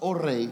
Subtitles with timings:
[0.00, 0.50] oh rey,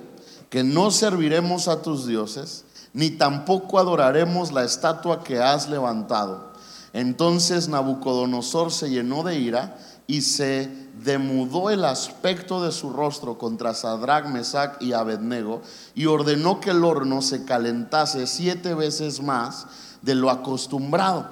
[0.50, 6.52] que no serviremos a tus dioses, ni tampoco adoraremos la estatua que has levantado.
[6.92, 10.68] Entonces Nabucodonosor se llenó de ira y se
[11.02, 15.62] demudó el aspecto de su rostro contra Sadrach, Mesach y Abednego
[15.94, 19.66] y ordenó que el horno se calentase siete veces más
[20.02, 21.26] de lo acostumbrado.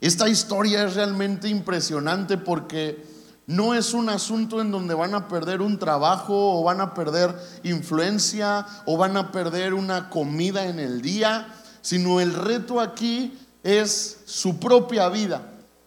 [0.00, 3.11] Esta historia es realmente impresionante porque
[3.46, 7.34] no es un asunto en donde van a perder un trabajo o van a perder
[7.64, 11.48] influencia o van a perder una comida en el día,
[11.80, 15.42] sino el reto aquí es su propia vida.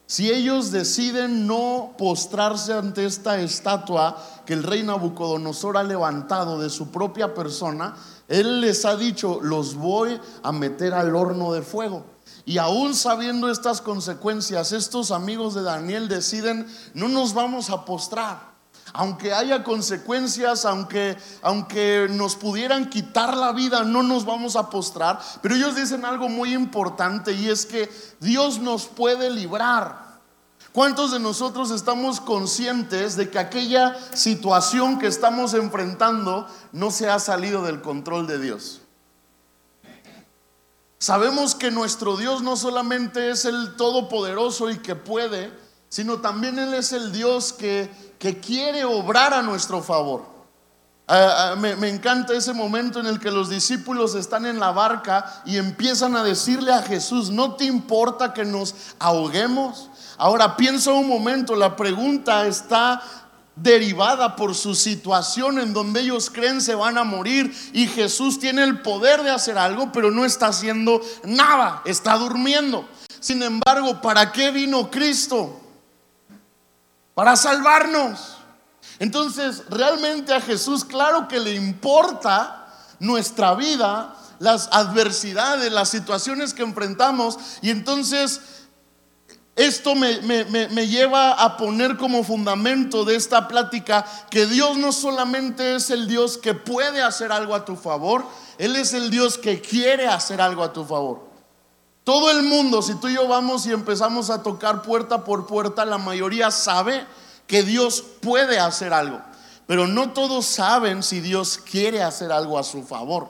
[0.08, 6.70] Si ellos deciden no postrarse ante esta estatua que el rey Nabucodonosor ha levantado de
[6.70, 7.95] su propia persona,
[8.28, 12.15] él les ha dicho, los voy a meter al horno de fuego.
[12.45, 18.53] Y aún sabiendo estas consecuencias, estos amigos de Daniel deciden, no nos vamos a postrar.
[18.94, 25.20] Aunque haya consecuencias, aunque, aunque nos pudieran quitar la vida, no nos vamos a postrar.
[25.42, 27.89] Pero ellos dicen algo muy importante y es que
[28.20, 30.05] Dios nos puede librar.
[30.72, 37.17] ¿Cuántos de nosotros estamos conscientes de que aquella situación que estamos enfrentando no se ha
[37.17, 38.84] salido del control de Dios?
[41.06, 45.53] Sabemos que nuestro Dios no solamente es el todopoderoso y que puede,
[45.88, 50.26] sino también Él es el Dios que, que quiere obrar a nuestro favor.
[51.08, 54.72] Ah, ah, me, me encanta ese momento en el que los discípulos están en la
[54.72, 59.92] barca y empiezan a decirle a Jesús, ¿no te importa que nos ahoguemos?
[60.17, 63.00] Ahora piensa un momento, la pregunta está
[63.56, 68.64] derivada por su situación en donde ellos creen se van a morir y Jesús tiene
[68.64, 72.88] el poder de hacer algo, pero no está haciendo nada, está durmiendo.
[73.20, 75.59] Sin embargo, ¿para qué vino Cristo?
[77.14, 78.38] Para salvarnos.
[79.00, 82.67] Entonces, realmente a Jesús, claro que le importa
[83.00, 88.42] nuestra vida, las adversidades, las situaciones que enfrentamos, y entonces
[89.55, 90.11] esto me,
[90.88, 96.38] lleva a poner como fundamento de esta plática que Dios no solamente es el Dios
[96.38, 98.26] que puede hacer algo a tu favor,
[98.58, 101.30] Él es el Dios que quiere hacer algo a tu favor.
[102.04, 105.86] Todo el mundo, si tú y yo vamos y empezamos a tocar puerta por puerta,
[105.86, 107.08] la mayoría sabe
[107.48, 109.22] que Dios puede hacer algo,
[109.67, 113.30] pero no todos saben si Dios quiere hacer algo a su favor.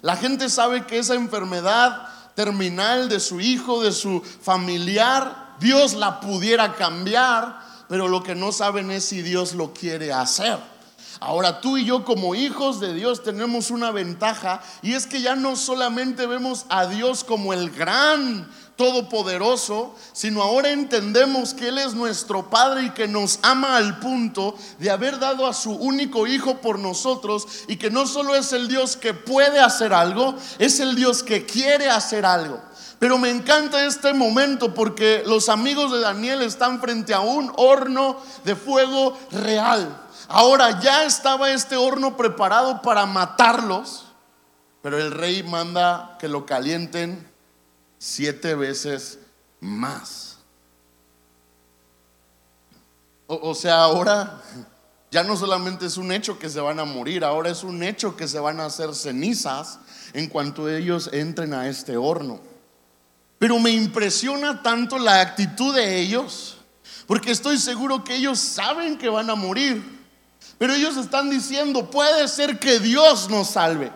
[0.00, 6.20] La gente sabe que esa enfermedad terminal de su hijo, de su familiar, Dios la
[6.20, 10.58] pudiera cambiar, pero lo que no saben es si Dios lo quiere hacer.
[11.20, 15.34] Ahora tú y yo como hijos de Dios tenemos una ventaja y es que ya
[15.34, 21.94] no solamente vemos a Dios como el gran todopoderoso, sino ahora entendemos que Él es
[21.94, 26.58] nuestro Padre y que nos ama al punto de haber dado a su único Hijo
[26.58, 30.94] por nosotros y que no solo es el Dios que puede hacer algo, es el
[30.94, 32.60] Dios que quiere hacer algo.
[32.98, 38.16] Pero me encanta este momento porque los amigos de Daniel están frente a un horno
[38.44, 40.02] de fuego real.
[40.26, 44.06] Ahora ya estaba este horno preparado para matarlos,
[44.82, 47.26] pero el rey manda que lo calienten
[47.98, 49.20] siete veces
[49.60, 50.38] más.
[53.26, 54.40] O, sea, ahora
[55.10, 58.16] ya no solamente es un hecho que se van a morir, ahora es un hecho
[58.16, 59.78] que se van a hacer cenizas
[60.14, 62.40] en cuanto ellos entren a este horno.
[63.38, 66.56] Pero me impresiona tanto la actitud de ellos,
[67.06, 69.98] porque estoy seguro que ellos saben que van a morir.
[70.58, 73.92] Pero ellos están diciendo, puede ser que Dios nos salve.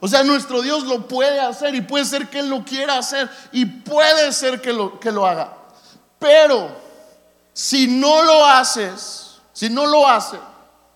[0.00, 3.30] O sea, nuestro Dios lo puede hacer y puede ser que Él lo quiera hacer
[3.52, 5.56] y puede ser que lo, que lo haga.
[6.18, 6.76] Pero
[7.52, 10.38] si no lo haces, si no lo hace,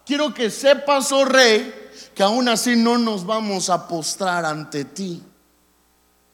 [0.05, 1.73] quiero que sepas, oh rey,
[2.15, 5.23] que aún así no nos vamos a postrar ante ti.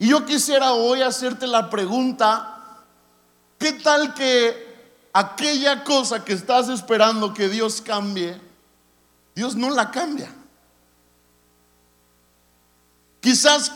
[0.03, 2.59] Y yo quisiera hoy hacerte la pregunta,
[3.57, 8.37] ¿qué tal que aquella cosa que estás esperando que Dios cambie,
[9.33, 10.29] Dios no la cambia?
[13.21, 13.71] Quizás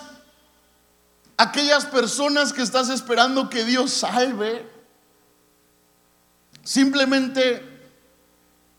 [1.37, 4.69] aquellas personas que estás esperando que Dios salve,
[6.61, 7.63] simplemente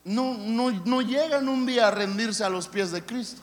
[0.04, 3.40] no, no, no llegan un día a rendirse a los pies de Cristo.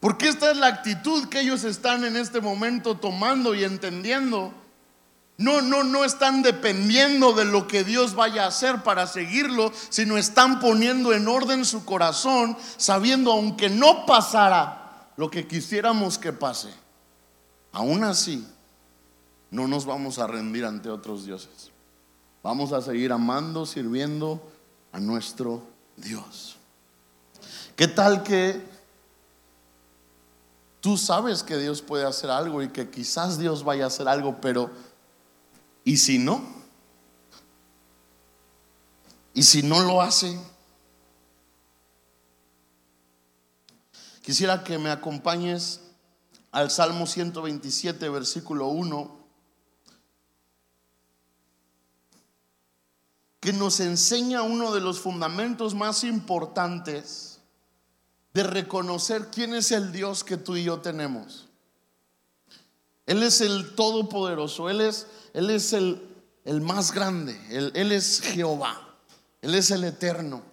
[0.00, 4.54] Porque esta es la actitud que ellos están en este momento tomando y entendiendo.
[5.36, 10.18] No, no, no están dependiendo de lo que Dios vaya a hacer para seguirlo, sino
[10.18, 16.68] están poniendo en orden su corazón, sabiendo aunque no pasara lo que quisiéramos que pase,
[17.72, 18.46] aún así
[19.50, 21.70] no nos vamos a rendir ante otros dioses.
[22.42, 24.40] Vamos a seguir amando, sirviendo
[24.92, 25.62] a nuestro
[25.96, 26.56] Dios.
[27.76, 28.77] ¿Qué tal que
[30.80, 34.40] tú sabes que Dios puede hacer algo y que quizás Dios vaya a hacer algo,
[34.40, 34.70] pero
[35.84, 36.42] ¿y si no?
[39.34, 40.38] ¿Y si no lo hace?
[44.22, 45.80] Quisiera que me acompañes
[46.50, 49.18] al Salmo 127, versículo 1,
[53.40, 57.27] que nos enseña uno de los fundamentos más importantes
[58.38, 61.48] de reconocer quién es el Dios que tú y yo tenemos.
[63.04, 66.00] Él es el Todopoderoso, Él es, él es el,
[66.44, 68.96] el más grande, él, él es Jehová,
[69.42, 70.44] Él es el Eterno.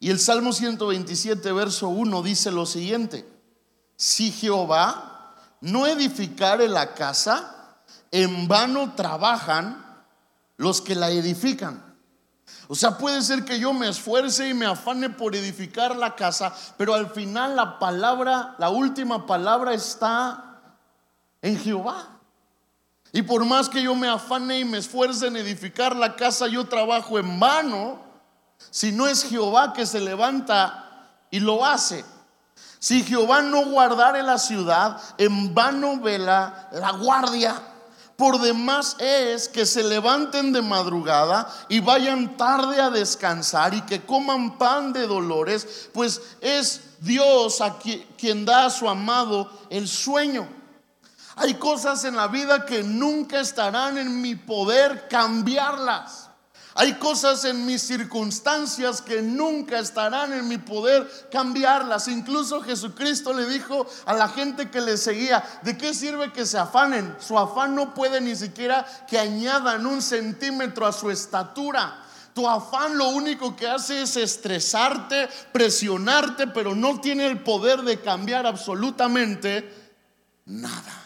[0.00, 3.26] Y el Salmo 127, verso 1 dice lo siguiente,
[3.96, 7.78] si Jehová no edificare la casa,
[8.10, 9.82] en vano trabajan
[10.58, 11.85] los que la edifican.
[12.68, 16.54] O sea, puede ser que yo me esfuerce y me afane por edificar la casa,
[16.76, 20.60] pero al final la palabra, la última palabra está
[21.42, 22.08] en Jehová.
[23.12, 26.66] Y por más que yo me afane y me esfuerce en edificar la casa, yo
[26.66, 28.00] trabajo en vano
[28.70, 32.04] si no es Jehová que se levanta y lo hace.
[32.78, 37.60] Si Jehová no guardare la ciudad, en vano vela la guardia.
[38.16, 44.06] Por demás es que se levanten de madrugada y vayan tarde a descansar y que
[44.06, 47.76] coman pan de dolores, pues es Dios a
[48.16, 50.48] quien da a su amado el sueño.
[51.36, 56.25] Hay cosas en la vida que nunca estarán en mi poder cambiarlas.
[56.78, 62.06] Hay cosas en mis circunstancias que nunca estarán en mi poder cambiarlas.
[62.06, 66.58] Incluso Jesucristo le dijo a la gente que le seguía, ¿de qué sirve que se
[66.58, 67.16] afanen?
[67.18, 72.02] Su afán no puede ni siquiera que añadan un centímetro a su estatura.
[72.34, 78.02] Tu afán lo único que hace es estresarte, presionarte, pero no tiene el poder de
[78.02, 79.94] cambiar absolutamente
[80.44, 81.05] nada.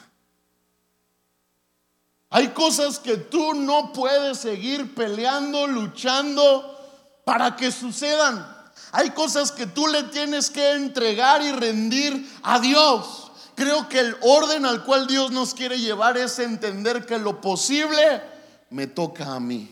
[2.30, 6.78] Hay cosas que tú no puedes seguir peleando, luchando
[7.24, 8.46] para que sucedan.
[8.92, 13.32] Hay cosas que tú le tienes que entregar y rendir a Dios.
[13.56, 18.22] Creo que el orden al cual Dios nos quiere llevar es entender que lo posible
[18.70, 19.68] me toca a mí,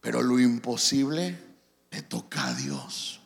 [0.00, 1.38] pero lo imposible
[1.92, 3.20] le toca a Dios.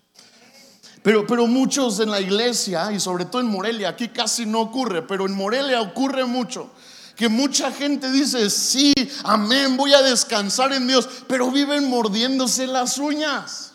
[1.02, 5.02] Pero, pero muchos en la iglesia y sobre todo en Morelia, aquí casi no ocurre,
[5.02, 6.70] pero en Morelia ocurre mucho
[7.16, 8.92] que mucha gente dice, sí,
[9.24, 13.72] amén, voy a descansar en Dios, pero viven mordiéndose las uñas.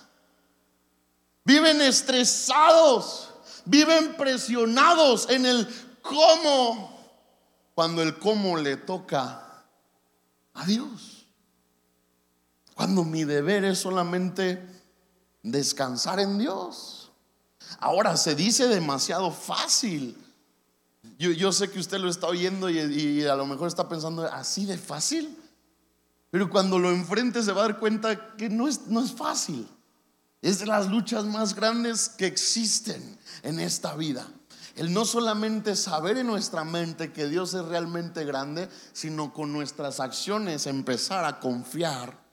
[1.45, 3.29] Viven estresados,
[3.65, 5.67] viven presionados en el
[6.01, 6.97] cómo,
[7.73, 9.63] cuando el cómo le toca
[10.53, 11.25] a Dios.
[12.73, 14.63] Cuando mi deber es solamente
[15.41, 17.11] descansar en Dios.
[17.79, 20.26] Ahora se dice demasiado fácil.
[21.17, 24.77] Yo, sé que usted lo está oyendo y, a lo mejor está pensando así de
[24.77, 25.35] fácil,
[26.29, 29.67] pero cuando lo enfrente se va a dar cuenta que no es, no es fácil.
[30.41, 34.27] Es de las luchas más grandes que existen en esta vida.
[34.75, 39.99] El no solamente saber en nuestra mente que Dios es realmente grande, sino con nuestras
[39.99, 42.23] acciones empezar a confiar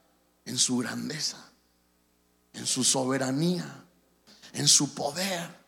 [0.44, 1.38] en su grandeza,
[2.52, 3.86] en su soberanía,
[4.52, 5.63] en su poder.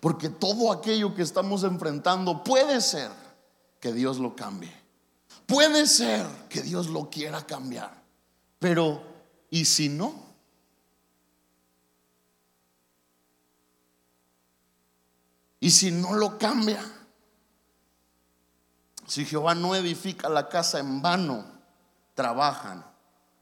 [0.00, 3.10] Porque todo aquello que estamos enfrentando puede ser
[3.80, 4.72] que Dios lo cambie.
[5.46, 8.02] Puede ser que Dios lo quiera cambiar.
[8.58, 9.02] Pero,
[9.50, 10.28] ¿y si no?
[15.60, 16.80] ¿Y si no lo cambia?
[19.06, 21.44] Si Jehová no edifica la casa en vano,
[22.14, 22.84] trabajan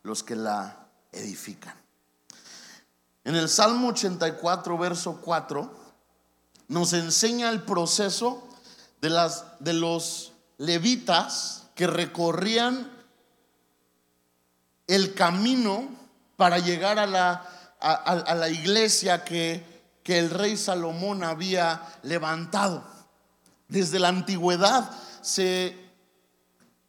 [0.03, 1.75] los que la edifican.
[3.25, 5.86] En el Salmo 84, verso 4
[6.69, 8.47] nos enseña el proceso
[9.01, 12.91] de, las, de los levitas que recorrían
[14.87, 15.89] el camino
[16.37, 19.65] para llegar a la, a, la iglesia que,
[20.03, 22.85] que el rey Salomón había levantado.
[23.69, 24.91] Desde la antigüedad
[25.23, 25.77] se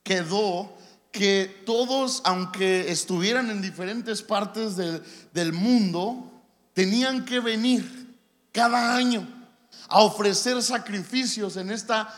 [0.03, 0.75] quedó
[1.12, 5.03] que todos, aunque estuvieran en diferentes partes del,
[5.34, 6.31] del mundo,
[6.74, 8.15] tenían que venir
[8.51, 9.37] cada año
[9.88, 12.13] a ofrecer sacrificios en esta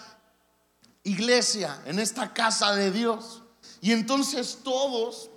[1.03, 3.43] iglesia, en esta casa de Dios.
[3.81, 5.29] Y entonces todos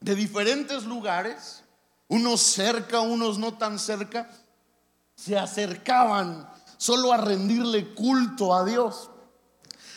[0.00, 1.62] de diferentes lugares,
[2.08, 4.30] unos cerca, unos no tan cerca,
[5.16, 9.10] se acercaban solo a rendirle culto a Dios.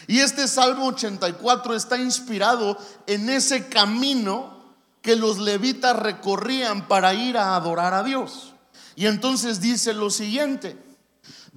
[0.07, 4.57] Y este Salmo 84 está inspirado en ese camino
[5.01, 8.53] que los levitas recorrían para ir a adorar a Dios.
[8.95, 10.81] Y entonces dice lo siguiente,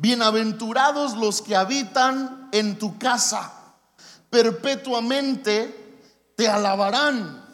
[0.01, 3.53] bienaventurados los que habitan en tu casa,
[4.31, 7.45] perpetuamente te alabarán.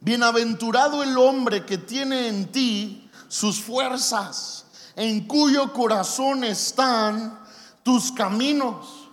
[0.00, 4.64] Bienaventurado el hombre que tiene en ti sus fuerzas,
[4.96, 7.38] en cuyo corazón están
[7.82, 9.10] tus caminos.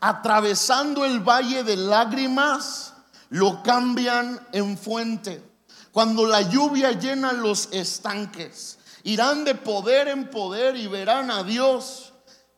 [0.00, 2.94] Atravesando el valle de lágrimas,
[3.28, 5.44] lo cambian en fuente.
[5.92, 12.11] Cuando la lluvia llena los estanques, irán de poder en poder y verán a Dios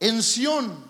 [0.05, 0.85] en Sión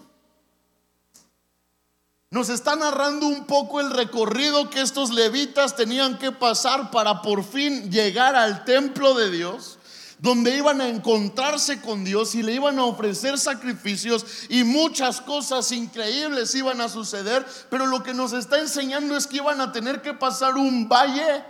[2.31, 7.45] nos está narrando un poco el recorrido que estos levitas tenían que pasar para por
[7.45, 9.79] fin llegar al templo de Dios,
[10.19, 15.71] donde iban a encontrarse con Dios y le iban a ofrecer sacrificios y muchas cosas
[15.71, 20.03] increíbles iban a suceder, pero lo que nos está enseñando es que iban a tener
[20.03, 21.45] que pasar un valle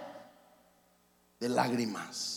[1.41, 2.34] de lágrimas.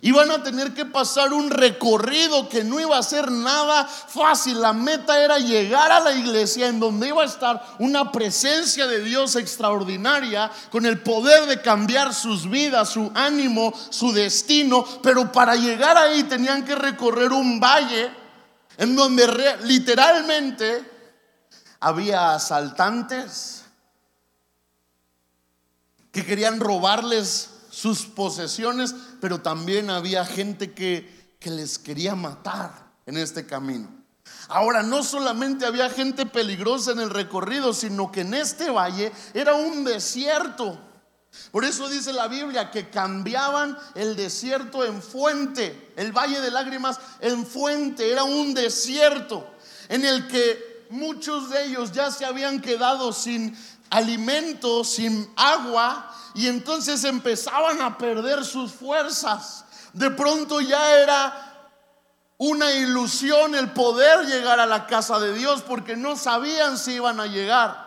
[0.00, 4.60] Iban a tener que pasar un recorrido que no iba a ser nada fácil.
[4.60, 9.00] La meta era llegar a la iglesia en donde iba a estar una presencia de
[9.00, 14.84] Dios extraordinaria con el poder de cambiar sus vidas, su ánimo, su destino.
[15.02, 18.10] Pero para llegar ahí tenían que recorrer un valle
[18.76, 20.90] en donde literalmente
[21.80, 23.64] había asaltantes
[26.12, 27.53] que querían robarles
[27.84, 33.90] sus posesiones, pero también había gente que, que les quería matar en este camino.
[34.48, 39.52] Ahora, no solamente había gente peligrosa en el recorrido, sino que en este valle era
[39.52, 40.80] un desierto.
[41.52, 46.98] Por eso dice la Biblia que cambiaban el desierto en fuente, el valle de lágrimas
[47.20, 49.46] en fuente, era un desierto
[49.90, 53.54] en el que muchos de ellos ya se habían quedado sin
[53.90, 59.64] alimento, sin agua, y entonces empezaban a perder sus fuerzas.
[59.92, 61.54] De pronto ya era
[62.38, 67.20] una ilusión el poder llegar a la casa de Dios porque no sabían si iban
[67.20, 67.84] a llegar.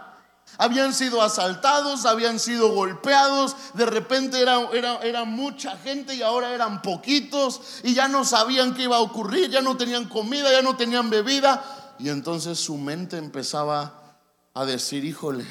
[0.57, 6.53] Habían sido asaltados, habían sido golpeados, de repente era, era, era, mucha gente y ahora
[6.53, 10.61] eran poquitos y ya no sabían qué iba a ocurrir, ya no tenían comida, ya
[10.61, 11.95] no tenían bebida.
[11.99, 14.17] Y entonces su mente empezaba
[14.53, 15.45] a decir, híjole,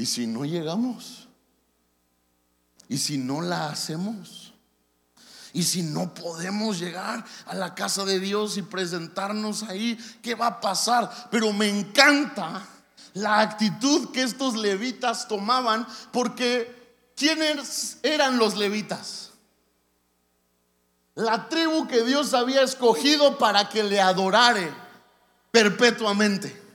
[0.00, 1.28] ¿y si no llegamos?
[2.88, 4.54] ¿Y si no la hacemos?
[5.52, 9.98] ¿Y si no podemos llegar a la casa de Dios y presentarnos ahí?
[10.22, 11.28] ¿Qué va a pasar?
[11.30, 12.66] Pero me encanta
[13.12, 19.32] la actitud que estos levitas tomaban porque ¿quiénes eran los levitas?
[21.14, 24.72] La tribu que Dios había escogido para que le adorare
[25.50, 26.69] perpetuamente.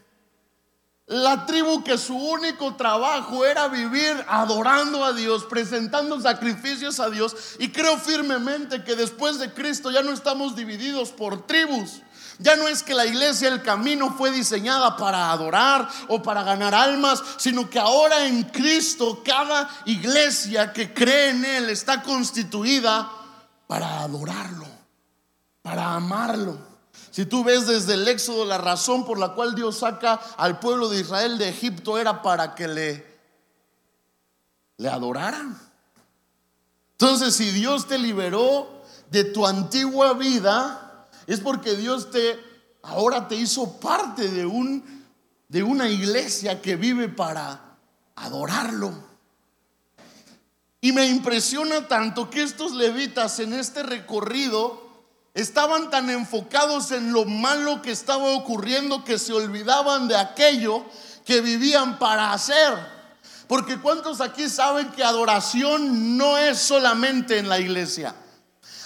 [1.08, 7.36] La tribu que su único trabajo era vivir adorando a Dios, presentando sacrificios a Dios.
[7.60, 12.02] Y creo firmemente que después de Cristo ya no estamos divididos por tribus.
[12.40, 16.74] Ya no es que la iglesia, el camino fue diseñada para adorar o para ganar
[16.74, 23.10] almas, sino que ahora en Cristo cada iglesia que cree en Él está constituida
[23.68, 24.66] para adorarlo,
[25.62, 26.75] para amarlo.
[27.12, 30.90] Si tú ves desde el Éxodo la razón por la cual Dios saca al pueblo
[30.90, 33.06] de Israel de Egipto era para que le,
[34.78, 35.58] le adoraran.
[36.92, 42.40] Entonces, si Dios te liberó de tu antigua vida, es porque Dios te
[42.82, 45.06] ahora te hizo parte de un
[45.48, 47.78] de una iglesia que vive para
[48.16, 48.94] adorarlo.
[50.82, 54.85] Y me impresiona tanto que estos levitas en este recorrido
[55.36, 60.86] Estaban tan enfocados en lo malo que estaba ocurriendo que se olvidaban de aquello
[61.26, 62.74] que vivían para hacer.
[63.46, 68.16] Porque ¿cuántos aquí saben que adoración no es solamente en la iglesia?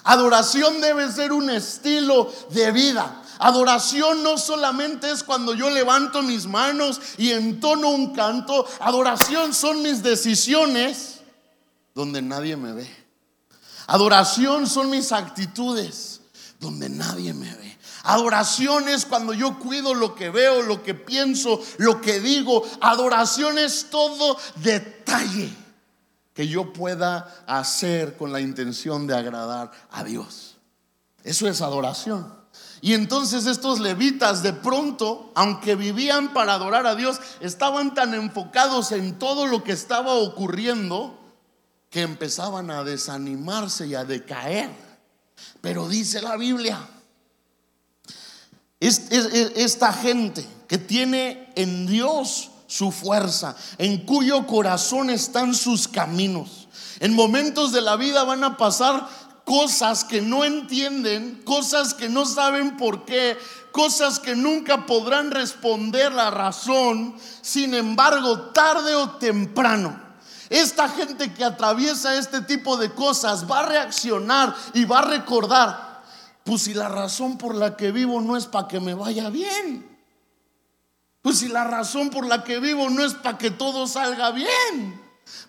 [0.04, 3.22] Adoración debe ser un estilo de vida.
[3.38, 8.68] Adoración no solamente es cuando yo levanto mis manos y entono un canto.
[8.80, 11.20] Adoración son mis decisiones
[11.94, 12.90] donde nadie me ve.
[13.86, 16.09] Adoración son mis actitudes
[16.60, 17.78] donde nadie me ve.
[18.04, 22.64] Adoración es cuando yo cuido lo que veo, lo que pienso, lo que digo.
[22.82, 25.54] Adoración es todo detalle
[26.34, 30.58] que yo pueda hacer con la intención de agradar a Dios.
[31.24, 32.34] Eso es adoración.
[32.82, 38.94] Y entonces estos levitas de pronto, aunque vivían para adorar a Dios, estaban tan enfocados
[38.94, 41.18] en todo lo que estaba ocurriendo
[41.90, 44.89] que empezaban a desanimarse y a decaer.
[45.62, 46.80] Pero dice la Biblia,
[48.80, 56.68] esta gente que tiene en Dios su fuerza, en cuyo corazón están sus caminos.
[57.00, 59.08] En momentos de la vida van a pasar
[59.44, 63.38] cosas que no entienden, cosas que no saben por qué,
[63.72, 67.16] cosas que nunca podrán responder la razón.
[67.42, 70.00] Sin embargo, tarde o temprano,
[70.50, 76.04] esta gente que atraviesa este tipo de cosas va a reaccionar y va a recordar,
[76.44, 79.88] pues si la razón por la que vivo no es para que me vaya bien.
[81.22, 84.99] Pues si la razón por la que vivo no es para que todo salga bien.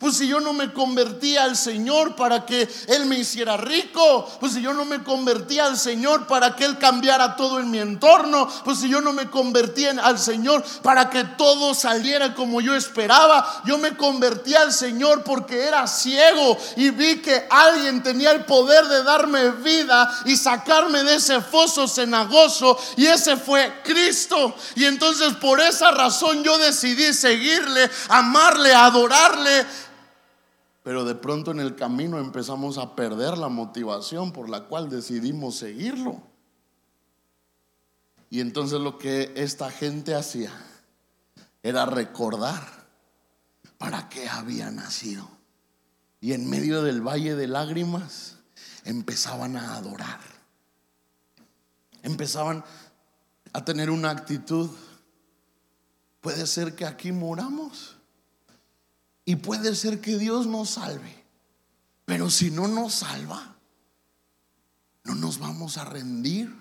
[0.01, 4.55] Pues si yo no me convertía al Señor para que Él me hiciera rico, pues
[4.55, 8.49] si yo no me convertía al Señor para que Él cambiara todo en mi entorno,
[8.65, 13.63] pues si yo no me convertía al Señor para que todo saliera como yo esperaba,
[13.67, 18.87] yo me convertí al Señor porque era ciego y vi que alguien tenía el poder
[18.89, 24.55] de darme vida y sacarme de ese foso cenagoso y ese fue Cristo.
[24.77, 29.67] Y entonces por esa razón yo decidí seguirle, amarle, adorarle
[30.83, 35.57] pero de pronto en el camino empezamos a perder la motivación por la cual decidimos
[35.57, 36.23] seguirlo.
[38.31, 40.53] Y entonces lo que esta gente hacía
[41.63, 42.63] era recordar
[43.77, 45.29] para qué había nacido.
[46.21, 48.37] Y en medio del valle de lágrimas
[48.85, 50.21] empezaban a adorar.
[52.03, 52.65] Empezaban
[53.53, 54.71] a tener una actitud.
[56.21, 58.00] Puede ser que aquí moramos
[59.31, 61.25] y puede ser que Dios nos salve.
[62.05, 63.55] Pero si no nos salva,
[65.05, 66.53] no nos vamos a rendir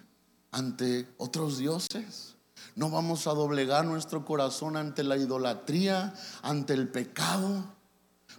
[0.51, 2.35] ante otros dioses.
[2.75, 7.65] No vamos a doblegar nuestro corazón ante la idolatría, ante el pecado.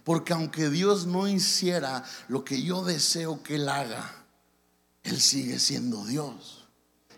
[0.05, 4.23] Porque aunque Dios no hiciera lo que yo deseo que Él haga,
[5.03, 6.69] Él sigue siendo Dios.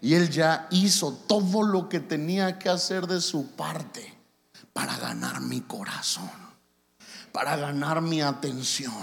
[0.02, 4.18] Y Él ya hizo todo lo que tenía que hacer de su parte
[4.74, 6.43] para ganar mi corazón
[7.34, 8.94] para ganar mi atención.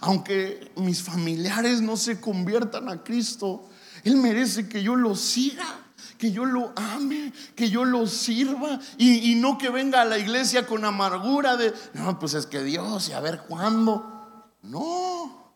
[0.00, 3.68] Aunque mis familiares no se conviertan a Cristo,
[4.04, 5.82] Él merece que yo lo siga
[6.18, 10.66] que yo lo ame, que yo lo sirva y, no que venga a la iglesia
[10.66, 14.48] con amargura de, no, pues es que Dios y a ver cuándo.
[14.62, 15.52] No,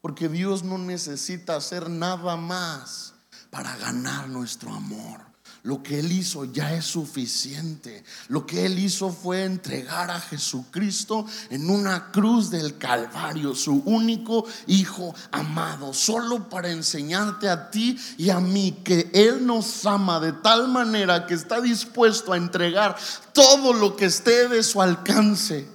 [0.00, 3.14] porque Dios no necesita hacer nada más
[3.50, 5.33] para ganar nuestro amor.
[5.64, 8.04] Lo que Él hizo ya es suficiente.
[8.28, 14.44] Lo que Él hizo fue entregar a Jesucristo en una cruz del Calvario, su único
[14.66, 20.32] Hijo amado, solo para enseñarte a ti y a mí que Él nos ama de
[20.32, 22.94] tal manera que está dispuesto a entregar
[23.32, 25.66] todo lo que esté de su alcance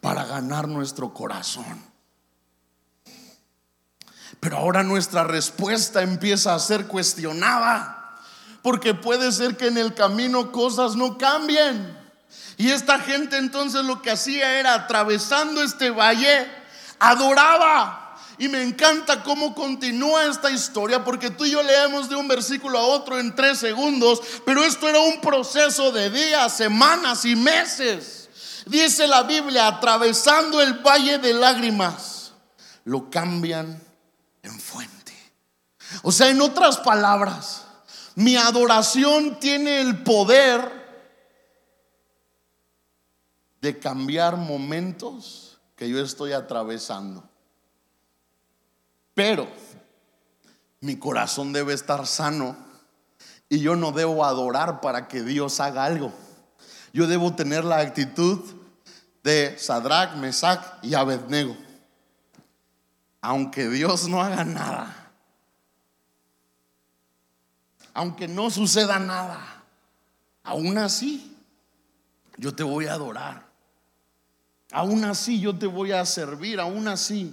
[0.00, 1.82] para ganar nuestro corazón.
[4.38, 8.03] Pero ahora nuestra respuesta empieza a ser cuestionada
[8.64, 11.98] porque puede ser que en el camino cosas no cambien.
[12.56, 16.50] Y esta gente entonces lo que hacía era atravesando este valle,
[16.98, 18.16] adoraba.
[18.38, 22.78] Y me encanta cómo continúa esta historia, porque tú y yo leemos de un versículo
[22.78, 28.30] a otro en tres segundos, pero esto era un proceso de días, semanas y meses.
[28.64, 32.32] Dice la Biblia, atravesando el valle de lágrimas,
[32.84, 33.78] lo cambian
[34.42, 35.12] en fuente.
[36.00, 37.63] O sea, en otras palabras,
[38.14, 40.84] mi adoración tiene el poder
[43.60, 47.28] de cambiar momentos que yo estoy atravesando.
[49.14, 49.48] Pero
[50.80, 52.56] mi corazón debe estar sano
[53.48, 56.12] y yo no debo adorar para que Dios haga algo.
[56.92, 58.38] Yo debo tener la actitud
[59.22, 61.56] de Sadrach, Mesach y Abednego.
[63.20, 65.03] Aunque Dios no haga nada,
[67.94, 69.62] aunque no suceda nada,
[70.42, 71.36] aún así
[72.36, 73.48] yo te voy a adorar.
[74.72, 77.32] Aún así yo te voy a servir, aún así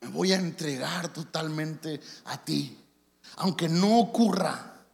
[0.00, 2.78] me voy a entregar totalmente a ti.
[3.36, 4.84] Aunque no ocurra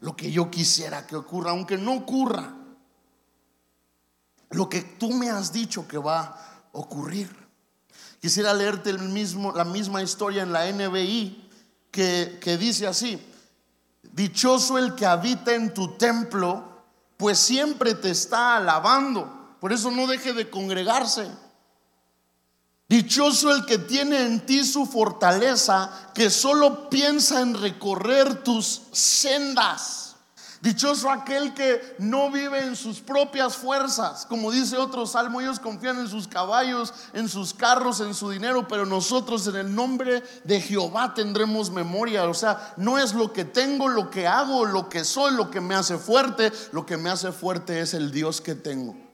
[0.00, 2.54] lo que yo quisiera que ocurra, aunque no ocurra
[4.50, 7.28] lo que tú me has dicho que va a ocurrir.
[8.20, 11.50] Quisiera leerte el mismo, la misma historia en la NBI
[11.90, 13.20] que, que dice así,
[14.16, 16.64] Dichoso el que habita en tu templo,
[17.18, 19.58] pues siempre te está alabando.
[19.60, 21.30] Por eso no deje de congregarse.
[22.88, 30.05] Dichoso el que tiene en ti su fortaleza, que solo piensa en recorrer tus sendas.
[30.66, 34.26] Dichoso aquel que no vive en sus propias fuerzas.
[34.26, 38.66] Como dice otro salmo, ellos confían en sus caballos, en sus carros, en su dinero,
[38.66, 42.24] pero nosotros en el nombre de Jehová tendremos memoria.
[42.24, 45.60] O sea, no es lo que tengo, lo que hago, lo que soy, lo que
[45.60, 46.50] me hace fuerte.
[46.72, 49.05] Lo que me hace fuerte es el Dios que tengo.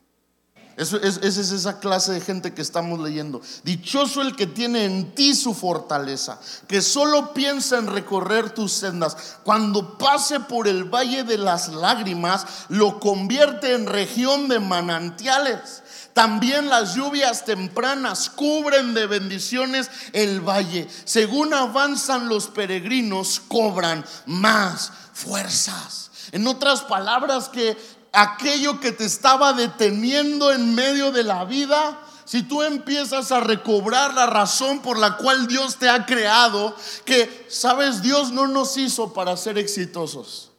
[0.76, 3.40] Esa es esa clase de gente que estamos leyendo.
[3.62, 9.36] Dichoso el que tiene en ti su fortaleza, que solo piensa en recorrer tus sendas.
[9.44, 15.82] Cuando pase por el valle de las lágrimas, lo convierte en región de manantiales.
[16.12, 20.88] También las lluvias tempranas cubren de bendiciones el valle.
[21.04, 26.10] Según avanzan los peregrinos, cobran más fuerzas.
[26.32, 27.76] En otras palabras, que
[28.12, 34.14] aquello que te estaba deteniendo en medio de la vida, si tú empiezas a recobrar
[34.14, 39.12] la razón por la cual Dios te ha creado, que, sabes, Dios no nos hizo
[39.12, 40.50] para ser exitosos.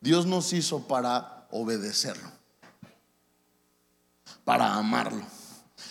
[0.00, 2.36] Dios nos hizo para obedecerlo
[4.46, 5.24] para amarlo.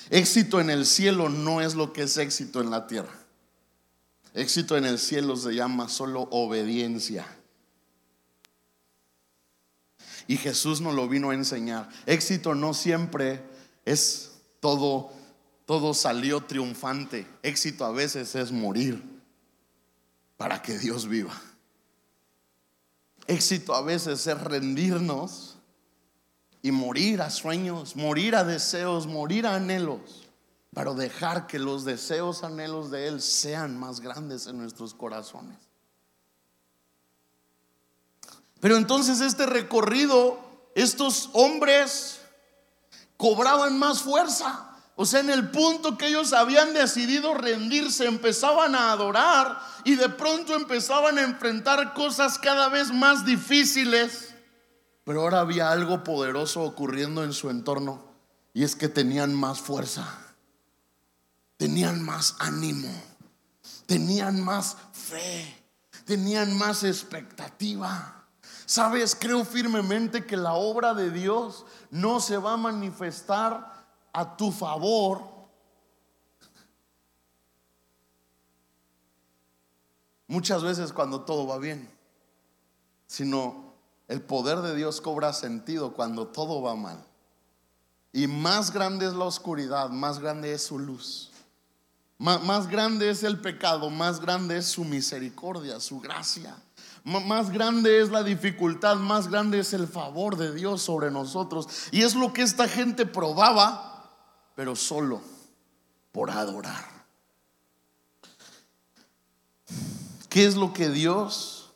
[0.10, 3.14] Éxito en el cielo no es lo que es éxito en la tierra.
[4.34, 7.28] Éxito en el cielo se llama solo obediencia.
[10.28, 11.90] Y Jesús nos lo vino a enseñar.
[12.06, 13.44] Éxito no siempre
[13.86, 15.12] es todo,
[15.66, 17.28] todo salió triunfante.
[17.44, 19.04] Éxito a veces es morir
[20.38, 21.40] para que Dios viva.
[23.28, 25.58] Éxito a veces es rendirnos
[26.62, 30.28] y morir a sueños, morir a deseos, morir a anhelos,
[30.74, 35.65] para dejar que los deseos, anhelos de Él sean más grandes en nuestros corazones.
[38.66, 40.40] Pero entonces este recorrido,
[40.74, 42.20] estos hombres
[43.16, 44.72] cobraban más fuerza.
[44.96, 50.10] O sea, en el punto que ellos habían decidido rendirse, empezaban a adorar y de
[50.10, 54.34] pronto empezaban a enfrentar cosas cada vez más difíciles.
[55.04, 58.04] Pero ahora había algo poderoso ocurriendo en su entorno
[58.52, 60.08] y es que tenían más fuerza,
[61.58, 62.90] tenían más ánimo,
[63.86, 65.56] tenían más fe,
[66.06, 68.25] tenían más expectativa.
[68.66, 74.52] Sabes, creo firmemente que la obra de Dios no se va a manifestar a tu
[74.52, 75.22] favor
[80.28, 81.90] muchas veces cuando todo va bien,
[83.08, 83.74] sino
[84.08, 87.06] el poder de Dios cobra sentido cuando todo va mal.
[88.12, 91.32] Y más grande es la oscuridad, más grande es su luz.
[92.18, 96.56] Más, grande es el pecado, más grande es su misericordia, su gracia.
[97.06, 101.68] Más grande es la dificultad, más grande es el favor de Dios sobre nosotros.
[101.92, 104.12] Y es lo que esta gente probaba,
[104.56, 105.22] pero solo
[106.12, 106.84] por adorar.
[110.28, 111.72] ¿Qué es lo que Dios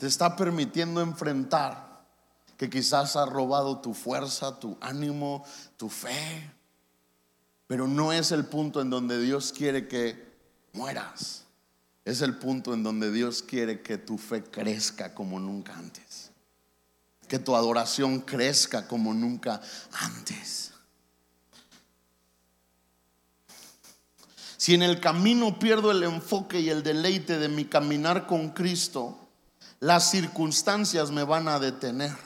[0.00, 1.90] te está permitiendo enfrentar
[2.56, 5.44] que quizás ha robado tu fuerza, tu ánimo,
[5.76, 6.50] tu fe.
[7.66, 10.30] Pero no es el punto en donde Dios quiere que
[10.72, 11.39] mueras.
[12.10, 16.32] Es el punto en donde Dios quiere que tu fe crezca como nunca antes.
[17.28, 19.60] Que tu adoración crezca como nunca
[19.92, 20.72] antes.
[24.56, 29.16] Si en el camino pierdo el enfoque y el deleite de mi caminar con Cristo,
[29.78, 32.16] las circunstancias me van a detener.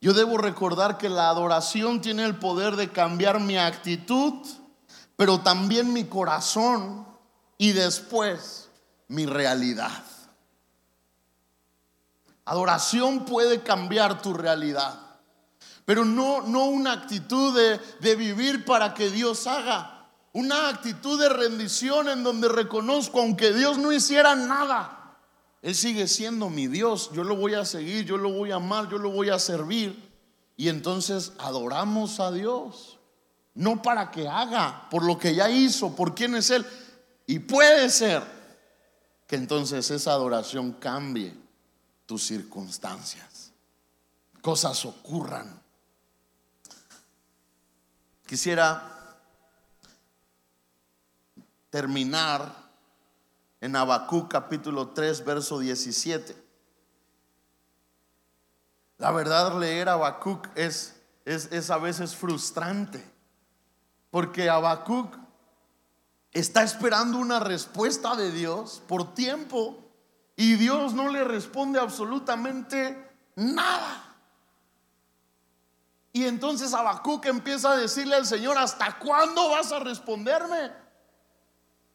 [0.00, 4.46] Yo debo recordar que la adoración tiene el poder de cambiar mi actitud,
[5.16, 7.09] pero también mi corazón
[7.60, 8.70] y después
[9.08, 10.02] mi realidad.
[12.46, 14.98] Adoración puede cambiar tu realidad,
[15.84, 21.28] pero no, no una actitud de, de vivir para que Dios haga, una actitud de
[21.28, 25.18] rendición en donde reconozco, aunque Dios no hiciera nada,
[25.60, 28.88] él sigue siendo mi Dios, yo lo voy a seguir, yo lo voy a amar,
[28.88, 30.10] yo lo voy a servir.
[30.56, 32.98] Y entonces adoramos a Dios,
[33.52, 36.64] no para que haga, por lo que ya hizo, por quién es Él.
[37.30, 38.24] Y puede ser
[39.28, 41.32] que entonces esa adoración cambie
[42.04, 43.52] tus circunstancias,
[44.42, 45.62] cosas ocurran.
[48.26, 49.16] Quisiera
[51.70, 52.52] terminar
[53.60, 56.34] en Habacuc capítulo 3, verso 17.
[58.98, 63.08] La verdad, leer Habacuc es, es, a veces frustrante,
[64.10, 65.19] porque Habacuc
[66.32, 69.78] está esperando una respuesta de Dios por tiempo
[70.36, 74.06] y Dios no le responde absolutamente nada.
[76.12, 80.72] Y entonces Habacuc empieza a decirle al Señor, ¿hasta cuándo vas a responderme?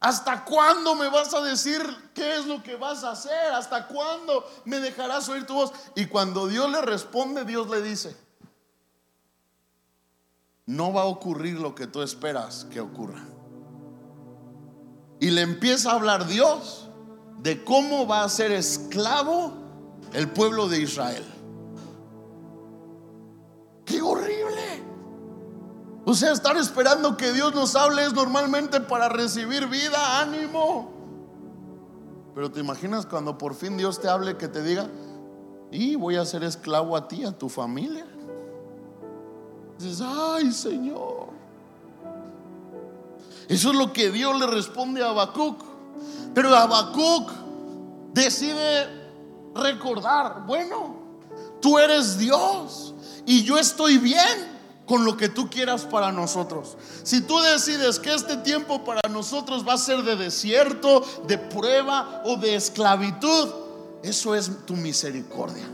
[0.00, 1.82] ¿Hasta cuándo me vas a decir
[2.14, 3.52] qué es lo que vas a hacer?
[3.52, 5.72] ¿Hasta cuándo me dejarás oír tu voz?
[5.94, 8.16] Y cuando Dios le responde, Dios le dice,
[10.66, 13.22] no va a ocurrir lo que tú esperas que ocurra.
[15.26, 16.88] Y le empieza a hablar Dios
[17.42, 19.54] de cómo va a ser esclavo
[20.12, 21.24] el pueblo de Israel.
[23.84, 24.84] ¡Qué horrible!
[26.04, 30.92] O sea, estar esperando que Dios nos hable es normalmente para recibir vida, ánimo.
[32.32, 34.88] Pero te imaginas cuando por fin Dios te hable que te diga,
[35.72, 38.06] y voy a ser esclavo a ti, a tu familia.
[39.76, 41.35] Dices, ay Señor.
[43.48, 45.62] Eso es lo que Dios le responde a Habacuc.
[46.34, 47.30] Pero Habacuc
[48.12, 48.88] decide
[49.54, 50.96] recordar, bueno,
[51.60, 54.56] tú eres Dios y yo estoy bien
[54.86, 56.76] con lo que tú quieras para nosotros.
[57.02, 62.22] Si tú decides que este tiempo para nosotros va a ser de desierto, de prueba
[62.24, 63.48] o de esclavitud,
[64.02, 65.64] eso es tu misericordia.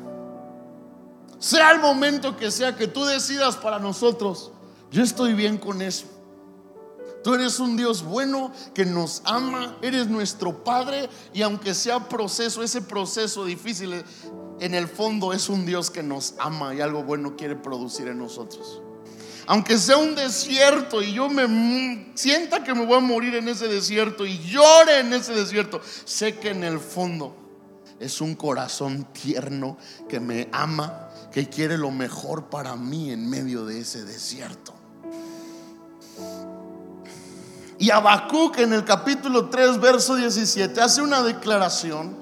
[1.39, 4.51] Sea el momento que sea que tú decidas para nosotros,
[4.91, 6.07] yo estoy bien con eso.
[7.23, 12.63] Tú eres un Dios bueno que nos ama, eres nuestro Padre y aunque sea proceso,
[12.63, 14.05] ese proceso difícil,
[14.61, 18.19] en el fondo es un Dios que nos ama y algo bueno quiere producir en
[18.19, 18.81] nosotros.
[19.47, 23.69] Aunque sea un desierto y yo me sienta que me voy a morir en ese
[23.69, 27.37] desierto y llore en ese desierto, sé que en el fondo
[27.99, 33.65] es un corazón tierno que me ama, que quiere lo mejor para mí en medio
[33.65, 34.75] de ese desierto.
[37.83, 42.17] Y Habacuc en el capítulo 3, verso 17, hace una declaración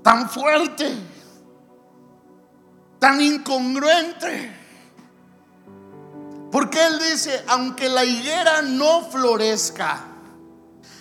[0.00, 0.94] tan fuerte,
[3.00, 4.56] tan incongruente.
[6.52, 10.04] Porque él dice, aunque la higuera no florezca,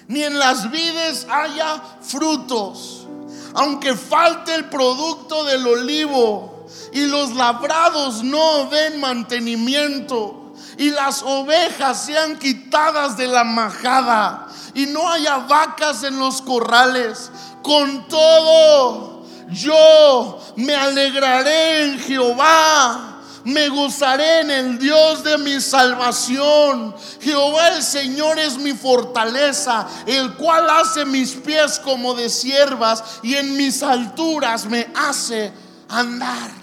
[0.07, 3.07] ni en las vides haya frutos,
[3.53, 10.40] aunque falte el producto del olivo y los labrados no den mantenimiento
[10.81, 17.29] y las ovejas sean quitadas de la majada y no haya vacas en los corrales,
[17.61, 23.07] con todo yo me alegraré en Jehová
[23.43, 26.95] me gozaré en el Dios de mi salvación.
[27.19, 33.33] Jehová el Señor es mi fortaleza, el cual hace mis pies como de siervas y
[33.35, 35.51] en mis alturas me hace
[35.89, 36.60] andar.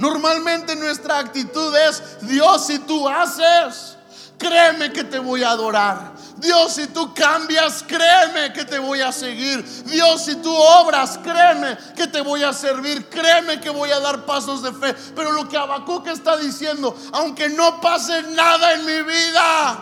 [0.00, 3.98] Normalmente nuestra actitud es, Dios, si tú haces,
[4.38, 6.12] créeme que te voy a adorar.
[6.38, 9.62] Dios, si tú cambias, créeme que te voy a seguir.
[9.84, 13.10] Dios, si tú obras, créeme que te voy a servir.
[13.10, 14.94] Créeme que voy a dar pasos de fe.
[15.14, 19.78] Pero lo que Habacuc está diciendo, aunque no pase nada en mi vida,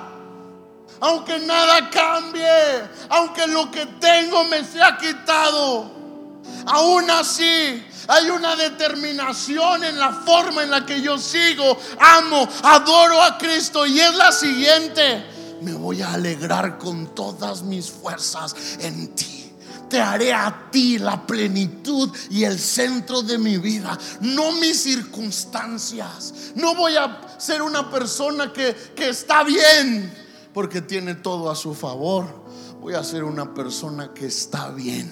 [0.99, 5.93] aunque nada cambie, aunque lo que tengo me sea quitado,
[6.67, 13.23] aún así hay una determinación en la forma en la que yo sigo, amo, adoro
[13.23, 19.14] a Cristo y es la siguiente me voy a alegrar con todas mis fuerzas en
[19.14, 19.53] ti.
[19.88, 26.53] Te haré a ti la plenitud y el centro de mi vida, no mis circunstancias.
[26.55, 30.12] No voy a ser una persona que, que está bien
[30.53, 32.27] porque tiene todo a su favor.
[32.81, 35.11] Voy a ser una persona que está bien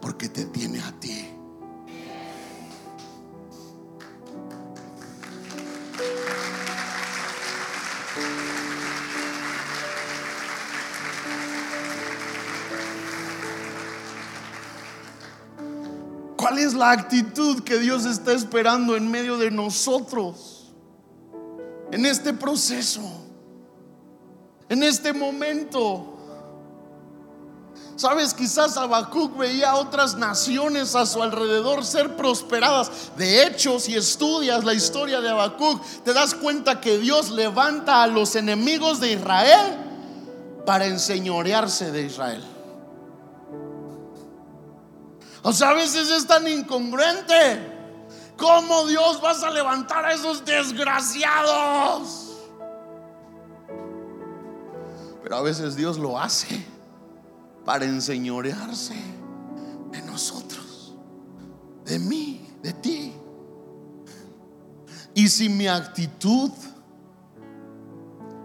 [0.00, 1.37] porque te tiene a ti.
[16.48, 20.72] ¿Cuál es la actitud que Dios está esperando en medio de nosotros?
[21.92, 23.02] En este proceso,
[24.70, 26.16] en este momento.
[27.96, 33.10] Sabes, quizás Habacuc veía a otras naciones a su alrededor ser prosperadas.
[33.18, 38.06] De hecho, si estudias la historia de Habacuc, te das cuenta que Dios levanta a
[38.06, 39.76] los enemigos de Israel
[40.64, 42.57] para enseñorearse de Israel.
[45.42, 47.76] O sea, a veces es tan incongruente.
[48.36, 52.28] ¿Cómo Dios vas a levantar a esos desgraciados?
[55.22, 56.64] Pero a veces Dios lo hace
[57.64, 58.94] para enseñorearse
[59.90, 60.94] de nosotros,
[61.84, 63.12] de mí, de ti.
[65.14, 66.50] Y si mi actitud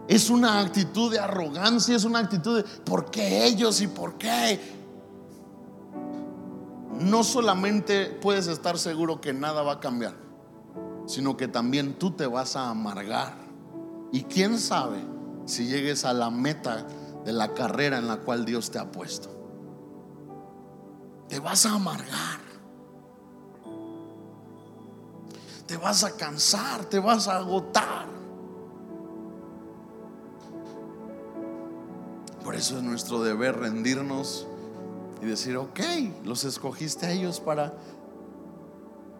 [0.07, 4.59] es una actitud de arrogancia, es una actitud de ¿por qué ellos y por qué?
[7.03, 10.15] No solamente puedes estar seguro que nada va a cambiar,
[11.05, 13.35] sino que también tú te vas a amargar.
[14.11, 14.99] Y quién sabe
[15.45, 16.85] si llegues a la meta
[17.25, 19.29] de la carrera en la cual Dios te ha puesto.
[21.27, 22.41] Te vas a amargar.
[25.65, 28.05] Te vas a cansar, te vas a agotar.
[32.43, 34.45] Por eso es nuestro deber rendirnos
[35.23, 35.79] y decir, ok,
[36.25, 37.73] los escogiste a ellos para,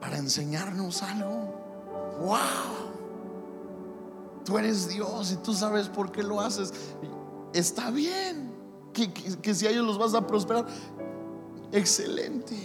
[0.02, 1.54] para enseñarnos algo.
[2.20, 2.38] ¡Wow!
[4.44, 6.74] Tú eres Dios y tú sabes por qué lo haces.
[7.54, 8.52] Está bien.
[8.92, 10.68] Que, que si a ellos los vas a prosperar,
[11.72, 12.56] excelente.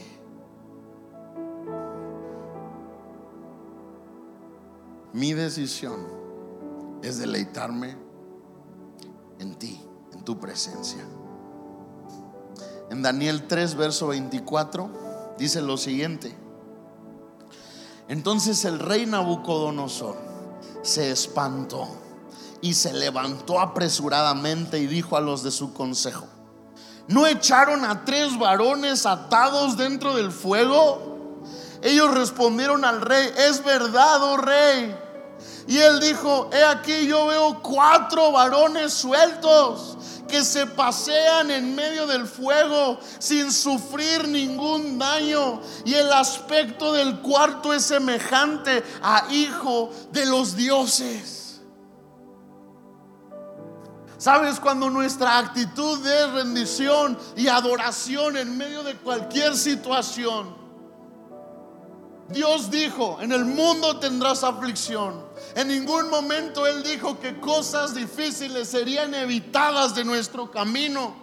[5.13, 6.07] Mi decisión
[7.03, 7.97] es deleitarme
[9.39, 9.81] en ti,
[10.13, 11.05] en tu presencia.
[12.91, 16.35] En Daniel 3, verso 24, dice lo siguiente.
[18.09, 20.17] Entonces el rey Nabucodonosor
[20.83, 21.89] se espantó
[22.63, 26.27] y se levantó apresuradamente y dijo a los de su consejo,
[27.07, 31.43] ¿no echaron a tres varones atados dentro del fuego?
[31.83, 34.97] Ellos respondieron al rey, es verdad, oh rey.
[35.67, 39.97] Y él dijo, he aquí yo veo cuatro varones sueltos
[40.29, 45.61] que se pasean en medio del fuego sin sufrir ningún daño.
[45.85, 51.61] Y el aspecto del cuarto es semejante a hijo de los dioses.
[54.19, 60.57] ¿Sabes cuando nuestra actitud de rendición y adoración en medio de cualquier situación?
[62.29, 65.28] Dios dijo, en el mundo tendrás aflicción.
[65.59, 71.17] En ningún momento Él dijo que cosas difíciles serían evitadas de nuestro camino.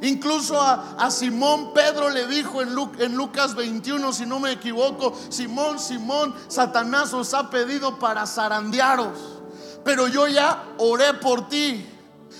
[0.00, 5.78] Incluso a, Simón Pedro le dijo en, en Lucas 21, si no me equivoco, Simón,
[5.78, 9.42] Simón, Satanás os ha pedido para zarandearos,
[9.84, 11.86] pero yo ya oré por ti.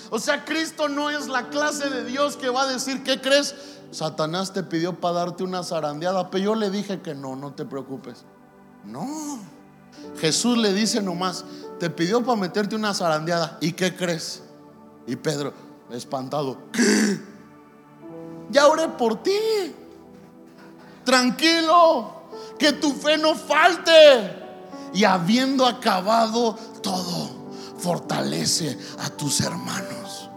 [0.08, 3.54] O sea, Cristo no es la clase de Dios que va a decir, ¿qué crees?
[3.90, 7.66] Satanás te pidió para darte una zarandeada, pero yo le dije que no, no te
[7.66, 8.24] preocupes.
[8.86, 9.55] No.
[10.18, 11.44] Jesús le dice nomás,
[11.78, 13.58] te pidió para meterte una zarandeada.
[13.60, 14.42] ¿Y qué crees?
[15.06, 15.52] Y Pedro,
[15.90, 17.20] espantado, ¿qué?
[18.50, 19.32] Ya oré por ti.
[21.04, 24.44] Tranquilo, que tu fe no falte.
[24.94, 27.30] Y habiendo acabado todo,
[27.78, 30.30] fortalece a tus hermanos.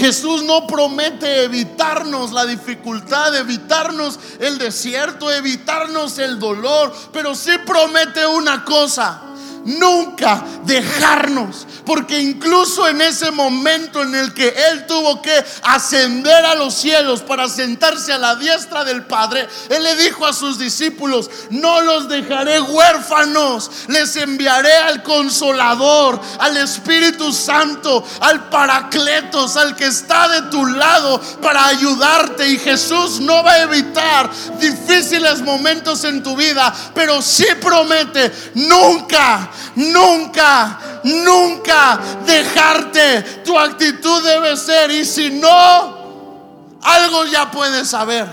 [0.00, 8.26] Jesús no promete evitarnos la dificultad, evitarnos el desierto, evitarnos el dolor, pero sí promete
[8.26, 9.29] una cosa
[9.64, 11.66] nunca dejarnos.
[11.84, 17.22] Porque incluso en ese momento en el que Él tuvo que ascender a los cielos
[17.22, 22.08] para sentarse a la diestra del Padre, Él le dijo a sus discípulos, no los
[22.08, 30.42] dejaré huérfanos, les enviaré al consolador, al Espíritu Santo, al Paracletos, al que está de
[30.50, 32.48] tu lado para ayudarte.
[32.48, 39.49] Y Jesús no va a evitar difíciles momentos en tu vida, pero sí promete nunca
[39.76, 43.22] nunca, nunca dejarte.
[43.44, 48.26] Tu actitud debe ser, y si no, algo ya puedes saber,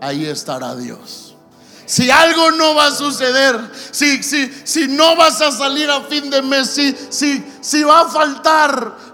[0.00, 1.34] ahí estará Dios.
[1.86, 6.30] Si algo no va a suceder, si, si, si no vas a salir a fin
[6.30, 9.13] de mes, si, si, si va a faltar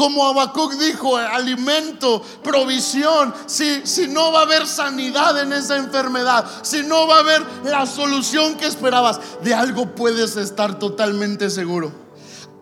[0.00, 3.34] como Habacuc dijo, alimento, provisión.
[3.44, 7.42] Si, si no va a haber sanidad en esa enfermedad, si no va a haber
[7.64, 11.92] la solución que esperabas, de algo puedes estar totalmente seguro.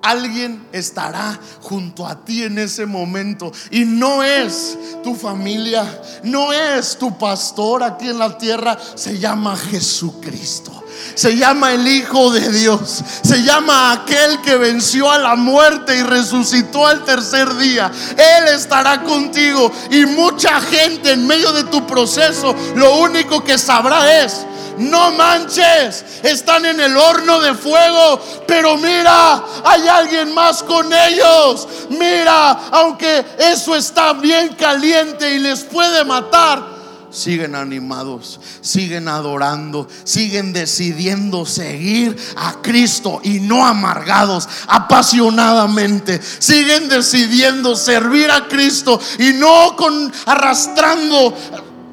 [0.03, 3.53] Alguien estará junto a ti en ese momento.
[3.71, 5.87] Y no es tu familia,
[6.25, 10.78] no es tu pastor aquí en la tierra, se llama Jesucristo
[11.15, 16.03] se llama el Hijo de Dios, se llama aquel que venció a la muerte y
[16.03, 17.91] resucitó al tercer día.
[18.17, 24.23] Él estará contigo y mucha gente en medio de tu proceso lo único que sabrá
[24.23, 24.47] es,
[24.79, 31.67] no manches, están en el horno de fuego, pero mira, hay alguien más con ellos.
[31.91, 36.78] Mira, aunque eso está bien caliente y les puede matar,
[37.11, 47.75] siguen animados, siguen adorando, siguen decidiendo seguir a Cristo y no amargados, apasionadamente, siguen decidiendo
[47.77, 51.35] servir a Cristo y no con arrastrando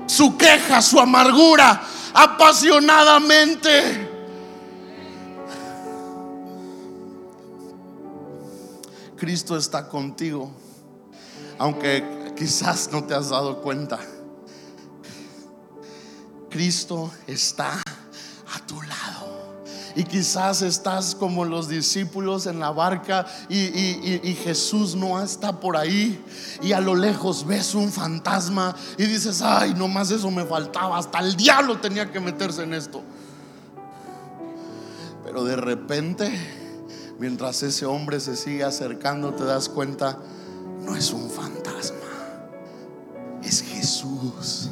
[0.07, 1.81] su queja, su amargura,
[2.13, 4.11] apasionadamente.
[9.17, 10.51] Cristo está contigo,
[11.57, 13.99] aunque quizás no te has dado cuenta.
[16.55, 19.65] Cristo está a tu lado.
[19.93, 26.17] Y quizás estás como los discípulos en la barca y, Jesús no está por ahí.
[26.61, 30.97] Y a lo lejos ves un fantasma y dices, ay, nomás eso me faltaba.
[30.97, 33.03] Hasta el diablo tenía que meterse en esto.
[35.25, 36.31] Pero de repente,
[37.19, 40.19] mientras ese hombre se sigue acercando, te das cuenta,
[40.85, 41.97] no es un fantasma,
[43.43, 44.69] es Jesús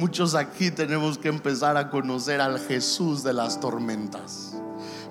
[0.00, 4.54] muchos aquí tenemos que empezar a conocer al Jesús de las tormentas.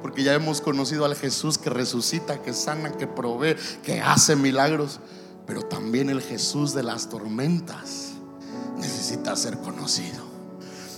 [0.01, 4.99] Porque ya hemos conocido al Jesús que resucita, que sana, que provee, que hace milagros.
[5.45, 8.13] Pero también el Jesús de las tormentas
[8.79, 10.23] necesita ser conocido.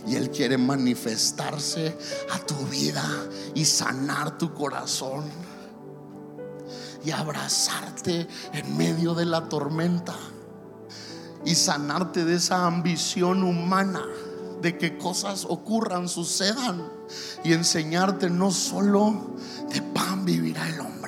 [0.07, 1.97] Y Él quiere manifestarse
[2.31, 3.03] a tu vida
[3.55, 5.25] y sanar tu corazón.
[7.03, 10.15] Y abrazarte en medio de la tormenta.
[11.45, 14.03] Y sanarte de esa ambición humana
[14.61, 16.83] de que cosas ocurran, sucedan.
[17.43, 19.35] Y enseñarte no solo
[19.73, 21.01] de pan vivirá el hombre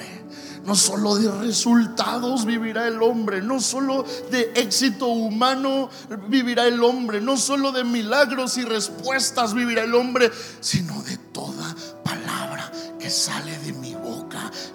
[0.65, 5.89] no solo de resultados vivirá el hombre, no solo de éxito humano
[6.27, 10.31] vivirá el hombre, no solo de milagros y respuestas vivirá el hombre,
[10.61, 13.92] sino de toda palabra que sale de boca.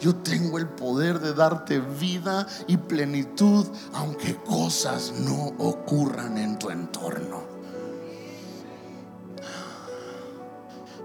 [0.01, 6.71] Yo tengo el poder de darte vida y plenitud, aunque cosas no ocurran en tu
[6.71, 7.43] entorno.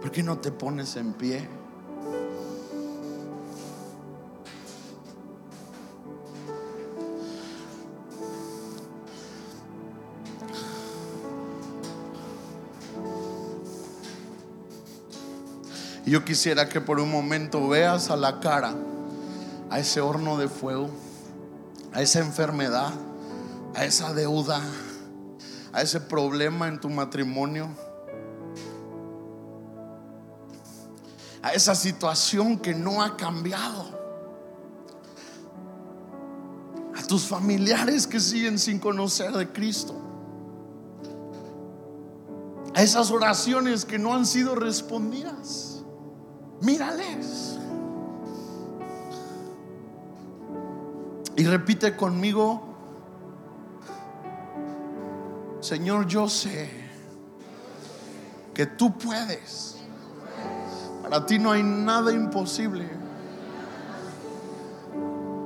[0.01, 1.62] ¿Por qué no te pones en pie?
[16.13, 18.75] Yo quisiera que por un momento veas a la cara
[19.71, 20.91] a ese horno de fuego,
[21.91, 22.93] a esa enfermedad,
[23.73, 24.61] a esa deuda,
[25.71, 27.67] a ese problema en tu matrimonio,
[31.41, 33.87] a esa situación que no ha cambiado,
[36.95, 39.99] a tus familiares que siguen sin conocer de Cristo
[42.75, 45.72] a esas oraciones que no han sido respondidas
[46.63, 47.57] mírales.
[51.35, 52.61] Y repite conmigo,
[55.61, 56.69] Señor, yo sé
[58.53, 59.77] que tú puedes.
[61.01, 62.87] Para ti no hay nada imposible.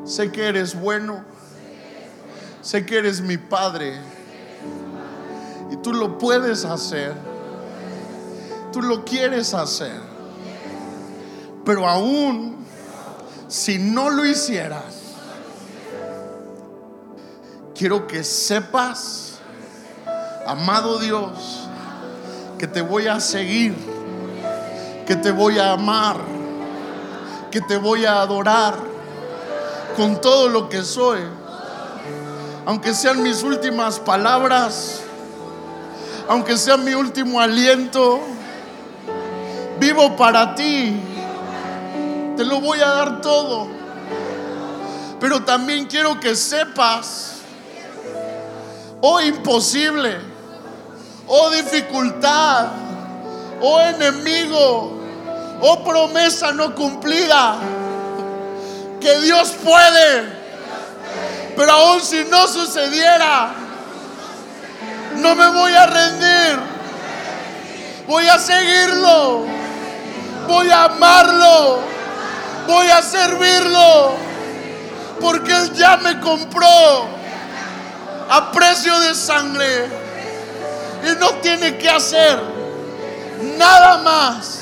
[0.03, 1.23] Sé que eres bueno.
[2.61, 3.97] Sé que eres mi Padre.
[5.71, 7.13] Y tú lo puedes hacer.
[8.71, 10.06] Tú lo quieres hacer.
[11.67, 12.65] Pero aún
[13.49, 14.85] si no lo hicieras,
[17.75, 19.39] quiero que sepas,
[20.45, 21.67] amado Dios,
[22.57, 23.75] que te voy a seguir,
[25.05, 26.15] que te voy a amar,
[27.51, 28.75] que te voy a adorar
[29.97, 31.19] con todo lo que soy.
[32.65, 35.01] Aunque sean mis últimas palabras,
[36.29, 38.21] aunque sea mi último aliento,
[39.81, 41.15] vivo para ti
[42.37, 43.67] te lo voy a dar todo.
[45.19, 47.37] Pero también quiero que sepas,
[49.01, 50.15] oh imposible,
[51.25, 52.67] oh dificultad,
[53.59, 55.01] oh enemigo,
[55.61, 57.55] oh promesa no cumplida,
[59.01, 60.37] que Dios puede.
[61.55, 63.49] Pero aún si no sucediera,
[65.15, 66.59] no me voy a rendir.
[68.07, 69.45] Voy a seguirlo.
[70.47, 71.96] Voy a amarlo
[72.67, 74.15] voy a servirlo.
[75.19, 76.67] Porque Él ya me compró
[78.29, 79.87] a precio de sangre.
[81.03, 82.39] Y no tiene que hacer
[83.57, 84.59] nada más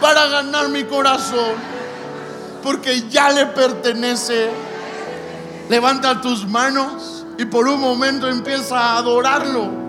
[0.00, 1.54] para ganar mi corazón.
[2.62, 4.50] Porque ya le pertenece.
[5.68, 9.82] Levanta tus manos y por un momento empieza a adorarlo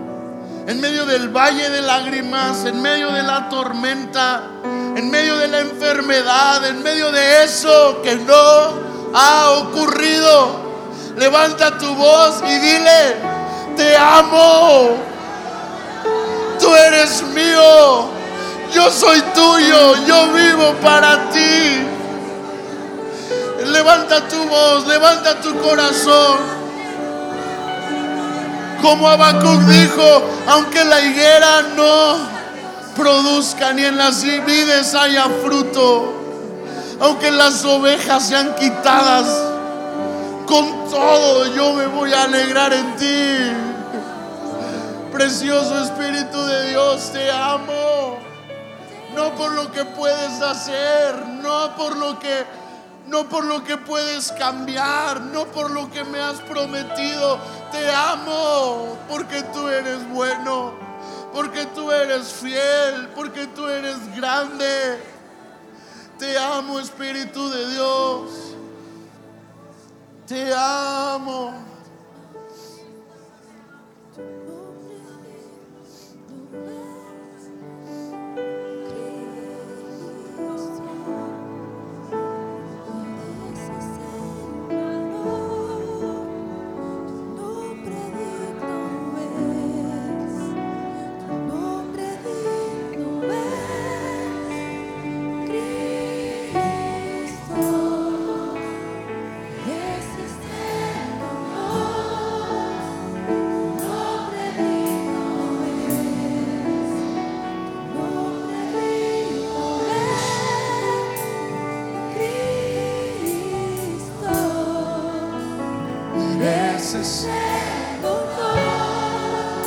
[0.65, 4.43] en medio del valle de lágrimas, en medio de la tormenta,
[4.95, 10.61] en medio de la enfermedad, en medio de eso que no ha ocurrido.
[11.17, 13.15] Levanta tu voz y dile,
[13.75, 14.97] te amo,
[16.59, 18.09] tú eres mío,
[18.73, 21.87] yo soy tuyo, yo vivo para ti.
[23.65, 26.37] Levanta tu voz, levanta tu corazón.
[28.81, 32.32] Como Habacuc dijo, aunque la higuera no
[33.03, 36.13] produzca ni en las vides haya fruto,
[37.01, 39.27] aunque las ovejas sean quitadas,
[40.47, 43.51] con todo yo me voy a alegrar en ti.
[45.11, 48.19] Precioso Espíritu de Dios, te amo.
[49.13, 52.45] No por lo que puedes hacer, no por lo que
[53.07, 57.37] no por lo que puedes cambiar, no por lo que me has prometido.
[57.69, 60.82] Te amo porque tú eres bueno,
[61.33, 65.03] porque tú eres fiel, porque tú eres grande.
[66.19, 68.29] Te amo, Espíritu de Dios.
[70.27, 71.72] Te amo.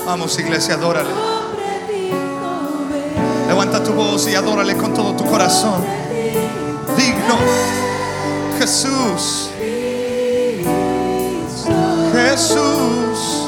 [0.06, 1.10] Vamos, iglesia, adórale.
[3.48, 5.84] Levanta tu voz y adórale con todo tu corazón.
[6.96, 7.36] Digno.
[8.56, 9.50] Jesús.
[12.12, 13.45] Jesús.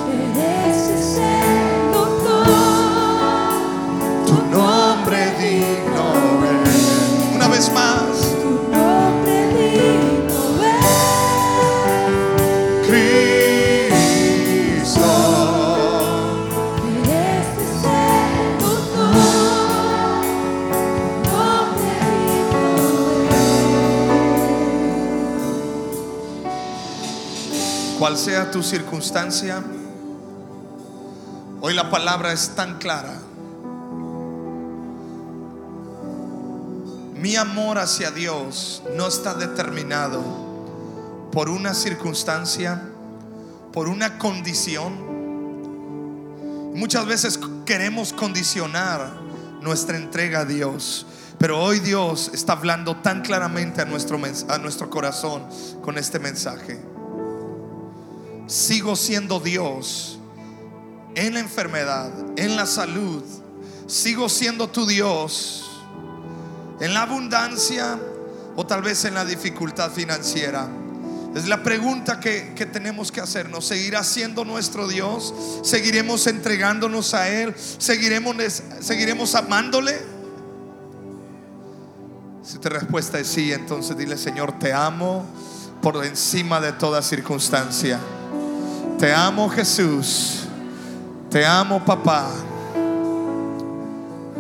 [27.99, 29.61] Cual sea tu circunstancia,
[31.61, 33.19] hoy la palabra es tan clara.
[37.17, 40.23] Mi amor hacia Dios no está determinado
[41.33, 42.81] por una circunstancia,
[43.73, 44.95] por una condición.
[46.77, 49.11] Muchas veces queremos condicionar
[49.61, 51.05] nuestra entrega a Dios.
[51.39, 55.43] Pero hoy Dios está hablando tan claramente a nuestro, a nuestro corazón
[55.83, 56.88] con este mensaje.
[58.49, 60.19] Sigo siendo Dios
[61.15, 63.23] en la enfermedad, en la salud.
[63.87, 65.71] Sigo siendo tu Dios
[66.81, 67.99] en la abundancia
[68.57, 70.67] o tal vez en la dificultad financiera.
[71.35, 73.67] Es la pregunta que, que tenemos que hacernos.
[73.67, 75.35] ¿Seguirá siendo nuestro Dios?
[75.63, 77.55] ¿Seguiremos entregándonos a Él?
[77.77, 78.35] ¿Seguiremos,
[78.81, 79.95] seguiremos amándole?
[82.43, 85.27] Si tu respuesta es sí, entonces dile Señor, te amo
[85.83, 88.01] por encima de toda circunstancia.
[88.99, 90.41] Te amo Jesús.
[91.31, 92.29] Te amo papá.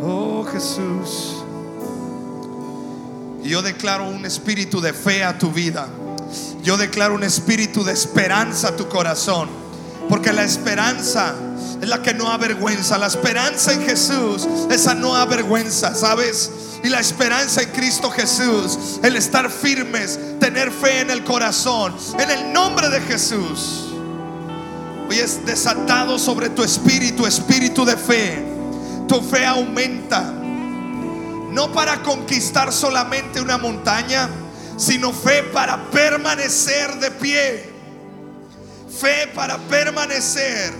[0.02, 1.44] Oh Jesús.
[3.44, 5.86] Yo declaro un espíritu de fe a tu vida.
[6.64, 9.48] Yo declaro un espíritu de esperanza a tu corazón.
[10.08, 11.34] Porque la esperanza
[11.80, 12.98] es la que no avergüenza.
[12.98, 16.50] La esperanza en Jesús, esa no avergüenza, ¿sabes?
[16.82, 22.30] Y la esperanza en Cristo Jesús, el estar firmes, tener fe en el corazón, en
[22.30, 23.87] el nombre de Jesús.
[25.08, 28.44] Hoy es desatado sobre tu espíritu, espíritu de fe.
[29.08, 30.34] Tu fe aumenta.
[31.50, 34.28] No para conquistar solamente una montaña,
[34.76, 37.70] sino fe para permanecer de pie.
[39.00, 40.74] Fe para permanecer.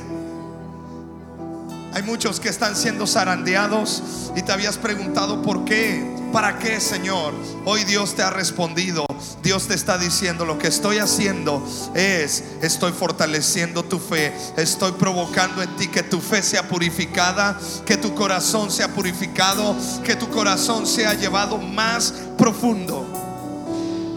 [1.94, 4.02] Hay muchos que están siendo zarandeados
[4.36, 6.16] y te habías preguntado por qué.
[6.32, 7.32] ¿Para qué, Señor?
[7.64, 9.06] Hoy Dios te ha respondido.
[9.42, 14.34] Dios te está diciendo lo que estoy haciendo es, estoy fortaleciendo tu fe.
[14.58, 19.74] Estoy provocando en ti que tu fe sea purificada, que tu corazón sea purificado,
[20.04, 23.06] que tu corazón sea llevado más profundo.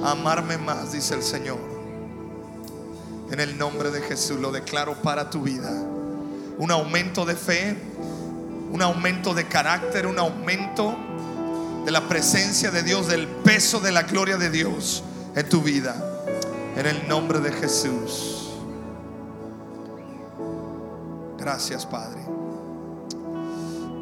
[0.03, 1.59] Amarme más, dice el Señor.
[3.32, 5.72] En el nombre de Jesús lo declaro para tu vida.
[6.58, 7.78] Un aumento de fe,
[8.72, 10.95] un aumento de carácter, un aumento
[11.86, 15.04] de la presencia de Dios, del peso de la gloria de Dios
[15.36, 15.95] en tu vida.
[16.76, 18.49] En el nombre de Jesús.
[21.38, 22.22] Gracias, Padre.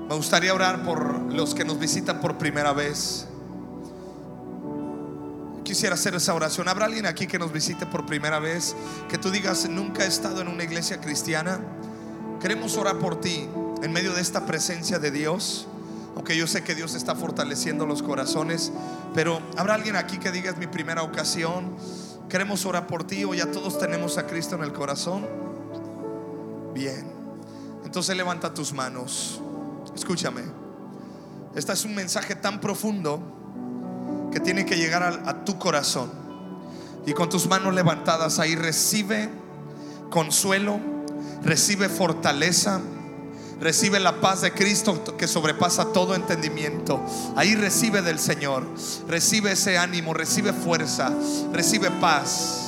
[0.10, 3.28] Me gustaría orar por los que nos visitan por primera vez.
[5.64, 6.68] Quisiera hacer esa oración.
[6.68, 8.76] ¿Habrá alguien aquí que nos visite por primera vez?
[9.08, 11.60] Que tú digas, nunca he estado en una iglesia cristiana.
[12.42, 13.50] Queremos orar por ti
[13.84, 15.68] en medio de esta presencia de Dios.
[16.16, 18.72] Aunque yo sé que Dios está fortaleciendo los corazones.
[19.14, 21.76] Pero habrá alguien aquí que diga, es mi primera ocasión.
[22.30, 25.28] Queremos orar por ti o ya todos tenemos a Cristo en el corazón.
[26.74, 27.12] Bien.
[27.84, 29.42] Entonces levanta tus manos.
[29.94, 30.44] Escúchame.
[31.56, 36.12] Este es un mensaje tan profundo que tiene que llegar a, a tu corazón.
[37.06, 39.30] Y con tus manos levantadas ahí recibe
[40.10, 40.80] consuelo,
[41.44, 42.82] recibe fortaleza,
[43.60, 47.04] recibe la paz de Cristo que sobrepasa todo entendimiento.
[47.36, 48.66] Ahí recibe del Señor,
[49.08, 51.14] recibe ese ánimo, recibe fuerza,
[51.52, 52.66] recibe paz.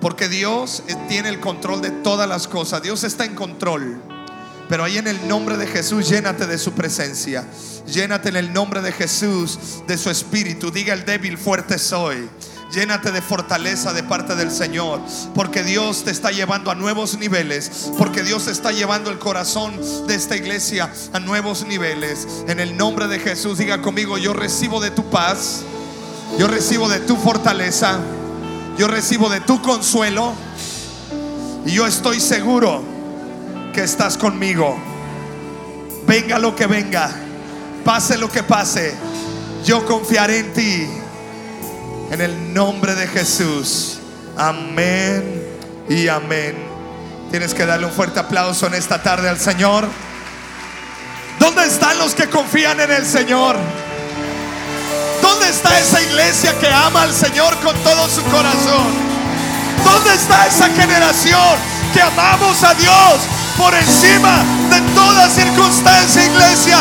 [0.00, 4.00] Porque Dios tiene el control de todas las cosas, Dios está en control.
[4.68, 7.44] Pero ahí en el nombre de Jesús, llénate de su presencia.
[7.86, 10.70] Llénate en el nombre de Jesús de su espíritu.
[10.70, 12.28] Diga el débil, fuerte soy.
[12.74, 15.00] Llénate de fortaleza de parte del Señor.
[15.34, 17.90] Porque Dios te está llevando a nuevos niveles.
[17.96, 22.26] Porque Dios está llevando el corazón de esta iglesia a nuevos niveles.
[22.48, 25.62] En el nombre de Jesús, diga conmigo, yo recibo de tu paz.
[26.38, 28.00] Yo recibo de tu fortaleza.
[28.76, 30.34] Yo recibo de tu consuelo.
[31.64, 32.82] Y yo estoy seguro
[33.72, 34.76] que estás conmigo.
[36.06, 37.10] Venga lo que venga,
[37.84, 38.94] pase lo que pase,
[39.64, 41.03] yo confiaré en ti.
[42.14, 43.98] En el nombre de Jesús.
[44.36, 45.42] Amén
[45.88, 46.54] y amén
[47.32, 49.88] Tienes que darle un fuerte aplauso en esta tarde al Señor.
[51.40, 53.56] ¿Dónde están los que confían en el Señor?
[55.20, 58.94] ¿Dónde está esa iglesia que ama al Señor con todo su corazón?
[59.84, 61.58] ¿Dónde está esa generación
[61.92, 63.22] que amamos a Dios
[63.58, 66.78] por encima de toda circunstancia, iglesia?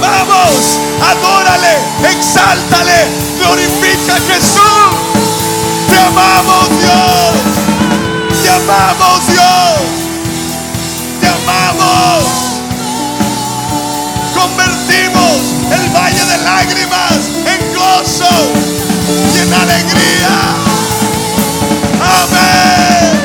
[0.00, 0.80] Vamos,
[1.10, 1.78] adórale,
[2.10, 3.06] exáltale,
[3.38, 5.10] glorifica a Jesús.
[5.88, 9.80] Te amamos Dios, te amamos Dios,
[11.20, 12.24] te amamos.
[14.34, 18.52] Convertimos el valle de lágrimas en gozo
[19.34, 20.54] y en alegría.
[22.00, 23.19] Amén.